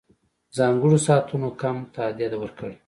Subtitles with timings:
[0.57, 2.75] ځانګړو ساعتونو کم تادیه ورکړي.